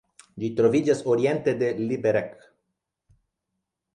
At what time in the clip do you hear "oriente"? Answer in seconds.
1.15-1.53